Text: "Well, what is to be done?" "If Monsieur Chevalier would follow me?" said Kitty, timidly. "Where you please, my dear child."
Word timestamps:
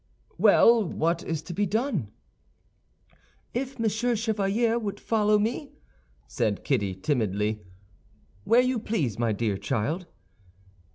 "Well, 0.39 0.83
what 0.83 1.21
is 1.23 1.43
to 1.43 1.53
be 1.53 1.67
done?" 1.67 2.07
"If 3.53 3.77
Monsieur 3.77 4.15
Chevalier 4.15 4.79
would 4.79 4.99
follow 4.99 5.37
me?" 5.37 5.73
said 6.25 6.63
Kitty, 6.63 6.95
timidly. 6.95 7.61
"Where 8.43 8.61
you 8.61 8.79
please, 8.79 9.19
my 9.19 9.31
dear 9.31 9.57
child." 9.59 10.07